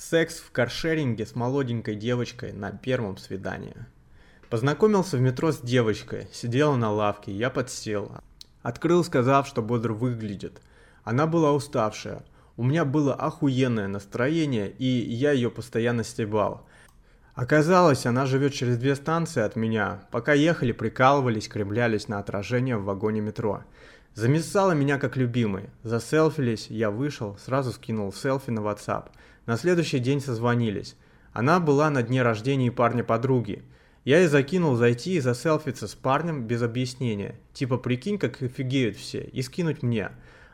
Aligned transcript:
Секс 0.00 0.38
в 0.38 0.50
каршеринге 0.50 1.26
с 1.26 1.34
молоденькой 1.34 1.94
девочкой 1.94 2.54
на 2.54 2.70
первом 2.70 3.18
свидании. 3.18 3.76
Познакомился 4.48 5.18
в 5.18 5.20
метро 5.20 5.52
с 5.52 5.60
девочкой, 5.60 6.26
сидела 6.32 6.74
на 6.74 6.90
лавке, 6.90 7.32
я 7.32 7.50
подсел. 7.50 8.10
Открыл, 8.62 9.04
сказав, 9.04 9.46
что 9.46 9.60
бодро 9.60 9.92
выглядит. 9.92 10.62
Она 11.04 11.26
была 11.26 11.52
уставшая. 11.52 12.24
У 12.56 12.64
меня 12.64 12.86
было 12.86 13.12
охуенное 13.14 13.88
настроение, 13.88 14.70
и 14.70 14.86
я 14.86 15.32
ее 15.32 15.50
постоянно 15.50 16.02
стебал. 16.02 16.66
Оказалось, 17.34 18.06
она 18.06 18.24
живет 18.24 18.54
через 18.54 18.78
две 18.78 18.96
станции 18.96 19.42
от 19.42 19.54
меня. 19.54 20.00
Пока 20.10 20.32
ехали, 20.32 20.72
прикалывались, 20.72 21.46
кремлялись 21.46 22.08
на 22.08 22.18
отражение 22.18 22.78
в 22.78 22.84
вагоне 22.84 23.20
метро. 23.20 23.64
Замесала 24.14 24.72
меня 24.72 24.98
как 24.98 25.16
любимый. 25.16 25.70
Заселфились, 25.84 26.66
я 26.68 26.90
вышел, 26.90 27.36
сразу 27.38 27.72
скинул 27.72 28.12
селфи 28.12 28.50
на 28.50 28.60
WhatsApp. 28.60 29.10
На 29.46 29.56
следующий 29.56 30.00
день 30.00 30.20
созвонились. 30.20 30.96
Она 31.32 31.60
была 31.60 31.90
на 31.90 32.02
дне 32.02 32.22
рождения 32.22 32.72
парня 32.72 33.04
подруги. 33.04 33.62
Я 34.04 34.18
ей 34.18 34.26
закинул 34.26 34.74
зайти 34.74 35.14
и 35.14 35.20
заселфиться 35.20 35.86
с 35.86 35.94
парнем 35.94 36.46
без 36.46 36.62
объяснения. 36.62 37.36
Типа 37.52 37.76
прикинь, 37.76 38.18
как 38.18 38.42
офигеют 38.42 38.96
все, 38.96 39.22
и 39.22 39.42
скинуть 39.42 39.82
мне. 39.82 40.10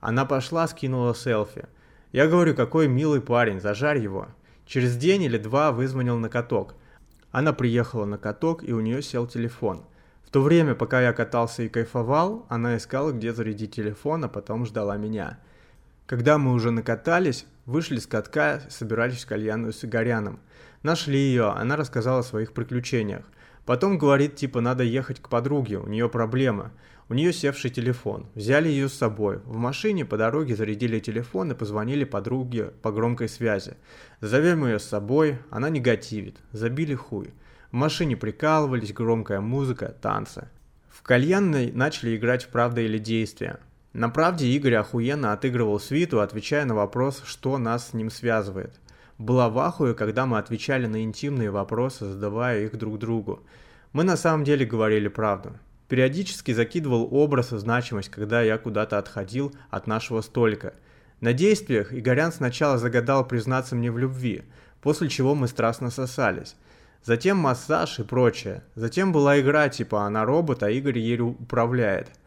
Она 0.00 0.26
пошла, 0.26 0.68
скинула 0.68 1.14
селфи. 1.14 1.66
Я 2.12 2.26
говорю, 2.26 2.54
какой 2.54 2.86
милый 2.86 3.20
парень, 3.22 3.60
зажарь 3.60 3.98
его. 3.98 4.28
Через 4.66 4.96
день 4.96 5.22
или 5.22 5.38
два 5.38 5.72
вызвонил 5.72 6.18
на 6.18 6.28
каток. 6.28 6.74
Она 7.30 7.52
приехала 7.54 8.04
на 8.04 8.18
каток, 8.18 8.62
и 8.62 8.72
у 8.72 8.80
нее 8.80 9.02
сел 9.02 9.26
телефон. 9.26 9.84
В 10.28 10.30
то 10.30 10.42
время, 10.42 10.74
пока 10.74 11.00
я 11.00 11.14
катался 11.14 11.62
и 11.62 11.70
кайфовал, 11.70 12.44
она 12.50 12.76
искала, 12.76 13.12
где 13.12 13.32
зарядить 13.32 13.74
телефон, 13.74 14.24
а 14.24 14.28
потом 14.28 14.66
ждала 14.66 14.98
меня. 14.98 15.38
Когда 16.04 16.36
мы 16.36 16.52
уже 16.52 16.70
накатались, 16.70 17.46
вышли 17.64 17.96
с 17.98 18.06
катка, 18.06 18.60
собирались 18.68 19.24
в 19.24 19.26
кальянную 19.26 19.72
с 19.72 19.86
Игоряном. 19.86 20.38
Нашли 20.82 21.18
ее, 21.18 21.48
она 21.52 21.76
рассказала 21.76 22.18
о 22.18 22.22
своих 22.22 22.52
приключениях. 22.52 23.24
Потом 23.64 23.96
говорит, 23.96 24.36
типа, 24.36 24.60
надо 24.60 24.84
ехать 24.84 25.18
к 25.18 25.30
подруге, 25.30 25.78
у 25.78 25.86
нее 25.86 26.10
проблемы. 26.10 26.72
У 27.08 27.14
нее 27.14 27.32
севший 27.32 27.70
телефон. 27.70 28.26
Взяли 28.34 28.68
ее 28.68 28.90
с 28.90 28.92
собой. 28.92 29.38
В 29.46 29.56
машине 29.56 30.04
по 30.04 30.18
дороге 30.18 30.54
зарядили 30.54 31.00
телефон 31.00 31.52
и 31.52 31.54
позвонили 31.54 32.04
подруге 32.04 32.64
по 32.82 32.92
громкой 32.92 33.30
связи. 33.30 33.78
Зовем 34.20 34.66
ее 34.66 34.78
с 34.78 34.84
собой, 34.84 35.38
она 35.48 35.70
негативит. 35.70 36.36
Забили 36.52 36.94
хуй. 36.94 37.32
В 37.70 37.74
машине 37.74 38.16
прикалывались, 38.16 38.94
громкая 38.94 39.40
музыка, 39.40 39.94
танцы. 40.00 40.48
В 40.88 41.02
кальянной 41.02 41.70
начали 41.70 42.16
играть 42.16 42.48
«Правда 42.48 42.80
или 42.80 42.96
действие». 42.98 43.58
На 43.92 44.08
правде 44.08 44.46
Игорь 44.46 44.76
охуенно 44.76 45.32
отыгрывал 45.32 45.78
свиту, 45.78 46.20
отвечая 46.20 46.64
на 46.64 46.74
вопрос, 46.74 47.22
что 47.26 47.58
нас 47.58 47.88
с 47.88 47.92
ним 47.92 48.10
связывает. 48.10 48.80
Была 49.18 49.50
в 49.50 49.58
ахуе, 49.58 49.92
когда 49.92 50.24
мы 50.24 50.38
отвечали 50.38 50.86
на 50.86 51.02
интимные 51.02 51.50
вопросы, 51.50 52.06
задавая 52.06 52.64
их 52.64 52.78
друг 52.78 52.98
другу. 52.98 53.42
Мы 53.92 54.04
на 54.04 54.16
самом 54.16 54.44
деле 54.44 54.64
говорили 54.64 55.08
правду. 55.08 55.52
Периодически 55.88 56.52
закидывал 56.52 57.08
образ 57.10 57.52
и 57.52 57.58
значимость, 57.58 58.10
когда 58.10 58.40
я 58.40 58.56
куда-то 58.56 58.96
отходил 58.96 59.54
от 59.68 59.86
нашего 59.86 60.22
столика. 60.22 60.72
На 61.20 61.34
действиях 61.34 61.92
Игорян 61.92 62.32
сначала 62.32 62.78
загадал 62.78 63.26
признаться 63.26 63.74
мне 63.74 63.90
в 63.90 63.98
любви, 63.98 64.42
после 64.80 65.08
чего 65.08 65.34
мы 65.34 65.48
страстно 65.48 65.90
сосались. 65.90 66.56
Затем 67.04 67.38
массаж 67.38 67.98
и 67.98 68.02
прочее. 68.02 68.62
Затем 68.74 69.12
была 69.12 69.40
игра 69.40 69.68
типа 69.68 70.02
она 70.02 70.24
робот, 70.24 70.62
а 70.62 70.70
Игорь 70.70 70.98
ею 70.98 71.28
управляет– 71.28 72.10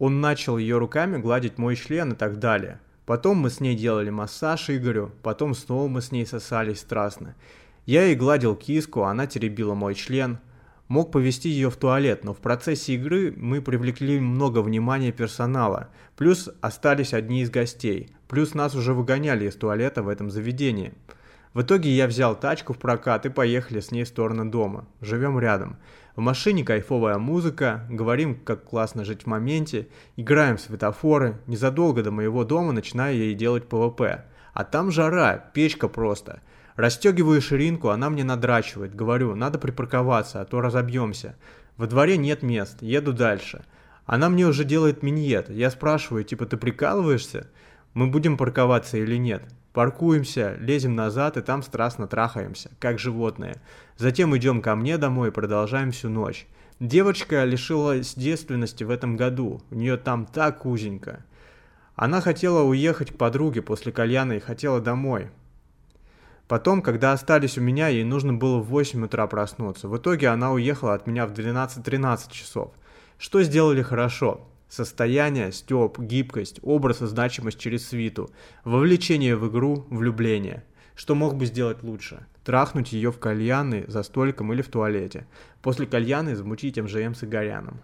он 0.00 0.22
начал 0.22 0.56
ее 0.56 0.78
руками 0.78 1.18
гладить 1.18 1.58
мой 1.58 1.76
член 1.76 2.12
и 2.12 2.16
так 2.16 2.38
далее. 2.38 2.80
Потом 3.04 3.36
мы 3.36 3.50
с 3.50 3.60
ней 3.60 3.76
делали 3.76 4.08
массаж 4.08 4.70
Игорю, 4.70 5.12
потом 5.22 5.54
снова 5.54 5.88
мы 5.88 6.00
с 6.00 6.10
ней 6.10 6.24
сосались 6.24 6.80
страстно. 6.80 7.36
Я 7.84 8.04
ей 8.04 8.14
гладил 8.16 8.56
киску, 8.56 9.02
она 9.02 9.26
теребила 9.26 9.74
мой 9.74 9.94
член. 9.94 10.38
Мог 10.88 11.12
повести 11.12 11.50
ее 11.50 11.70
в 11.70 11.76
туалет, 11.76 12.24
но 12.24 12.32
в 12.32 12.38
процессе 12.38 12.94
игры 12.94 13.34
мы 13.36 13.60
привлекли 13.60 14.18
много 14.18 14.62
внимания 14.62 15.12
персонала. 15.12 15.90
Плюс 16.16 16.48
остались 16.62 17.12
одни 17.12 17.42
из 17.42 17.50
гостей. 17.50 18.10
Плюс 18.26 18.54
нас 18.54 18.74
уже 18.74 18.94
выгоняли 18.94 19.48
из 19.48 19.54
туалета 19.54 20.02
в 20.02 20.08
этом 20.08 20.30
заведении. 20.30 20.94
В 21.52 21.62
итоге 21.62 21.90
я 21.90 22.06
взял 22.06 22.38
тачку 22.38 22.72
в 22.72 22.78
прокат 22.78 23.26
и 23.26 23.28
поехали 23.28 23.80
с 23.80 23.90
ней 23.90 24.04
в 24.04 24.08
сторону 24.08 24.48
дома. 24.48 24.86
Живем 25.00 25.38
рядом. 25.40 25.78
В 26.14 26.20
машине 26.20 26.64
кайфовая 26.64 27.18
музыка, 27.18 27.86
говорим, 27.90 28.36
как 28.36 28.64
классно 28.64 29.04
жить 29.04 29.22
в 29.22 29.26
моменте, 29.26 29.88
играем 30.16 30.58
в 30.58 30.60
светофоры. 30.60 31.40
Незадолго 31.48 32.04
до 32.04 32.12
моего 32.12 32.44
дома 32.44 32.70
начинаю 32.72 33.16
ей 33.16 33.34
делать 33.34 33.68
ПВП. 33.68 34.26
А 34.54 34.64
там 34.64 34.92
жара, 34.92 35.38
печка 35.52 35.88
просто. 35.88 36.40
Растегиваю 36.76 37.42
ширинку, 37.42 37.88
она 37.88 38.10
мне 38.10 38.22
надрачивает. 38.22 38.94
Говорю, 38.94 39.34
надо 39.34 39.58
припарковаться, 39.58 40.40
а 40.40 40.44
то 40.44 40.60
разобьемся. 40.60 41.36
Во 41.76 41.86
дворе 41.88 42.16
нет 42.16 42.42
мест, 42.42 42.80
еду 42.80 43.12
дальше. 43.12 43.64
Она 44.06 44.28
мне 44.28 44.46
уже 44.46 44.64
делает 44.64 45.02
миньет. 45.02 45.50
Я 45.50 45.70
спрашиваю, 45.70 46.24
типа, 46.24 46.46
ты 46.46 46.56
прикалываешься? 46.56 47.48
Мы 47.94 48.06
будем 48.06 48.36
парковаться 48.36 48.98
или 48.98 49.16
нет? 49.16 49.42
Паркуемся, 49.72 50.56
лезем 50.58 50.94
назад 50.94 51.36
и 51.36 51.42
там 51.42 51.62
страстно 51.62 52.06
трахаемся, 52.06 52.70
как 52.78 52.98
животные. 52.98 53.60
Затем 53.96 54.36
идем 54.36 54.62
ко 54.62 54.74
мне 54.76 54.98
домой 54.98 55.28
и 55.28 55.32
продолжаем 55.32 55.90
всю 55.92 56.08
ночь. 56.08 56.46
Девочка 56.80 57.44
лишилась 57.44 58.14
девственности 58.14 58.84
в 58.84 58.90
этом 58.90 59.16
году, 59.16 59.60
у 59.70 59.74
нее 59.74 59.96
там 59.96 60.26
так 60.26 60.64
узенько. 60.66 61.24
Она 61.94 62.20
хотела 62.20 62.62
уехать 62.62 63.12
к 63.12 63.18
подруге 63.18 63.60
после 63.60 63.92
кальяна 63.92 64.32
и 64.32 64.40
хотела 64.40 64.80
домой. 64.80 65.30
Потом, 66.48 66.82
когда 66.82 67.12
остались 67.12 67.58
у 67.58 67.60
меня, 67.60 67.88
ей 67.88 68.02
нужно 68.02 68.32
было 68.32 68.58
в 68.58 68.68
8 68.68 69.04
утра 69.04 69.26
проснуться. 69.26 69.86
В 69.86 69.96
итоге 69.98 70.28
она 70.28 70.52
уехала 70.52 70.94
от 70.94 71.06
меня 71.06 71.26
в 71.26 71.32
12-13 71.32 72.32
часов. 72.32 72.72
Что 73.18 73.42
сделали 73.42 73.82
хорошо? 73.82 74.49
Состояние, 74.70 75.50
стёб, 75.50 75.98
гибкость, 75.98 76.60
образ 76.62 77.02
и 77.02 77.06
значимость 77.06 77.58
через 77.58 77.88
свиту, 77.88 78.30
вовлечение 78.62 79.34
в 79.34 79.50
игру, 79.50 79.84
влюбление. 79.90 80.62
Что 80.94 81.16
мог 81.16 81.34
бы 81.34 81.46
сделать 81.46 81.82
лучше? 81.82 82.24
Трахнуть 82.44 82.92
ее 82.92 83.10
в 83.10 83.18
кальяны 83.18 83.84
за 83.88 84.04
столиком 84.04 84.52
или 84.52 84.62
в 84.62 84.68
туалете. 84.68 85.26
После 85.60 85.86
кальяны 85.86 86.36
замутить 86.36 86.78
МЖМ 86.78 87.14
с 87.16 87.24
Игоряном. 87.24 87.80